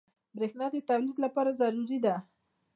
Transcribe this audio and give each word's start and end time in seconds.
بریښنا 0.35 0.65
د 0.71 0.75
تولید 0.89 1.17
لپاره 1.25 1.51
ضروري 1.61 1.99
ده. 2.05 2.15